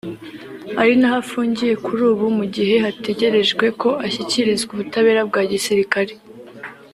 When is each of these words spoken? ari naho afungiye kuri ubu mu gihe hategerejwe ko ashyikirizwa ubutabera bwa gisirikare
ari 0.81 0.93
naho 0.99 1.17
afungiye 1.23 1.73
kuri 1.85 2.01
ubu 2.11 2.25
mu 2.37 2.45
gihe 2.55 2.75
hategerejwe 2.85 3.65
ko 3.81 3.89
ashyikirizwa 4.05 4.69
ubutabera 4.73 5.21
bwa 5.29 5.41
gisirikare 5.51 6.13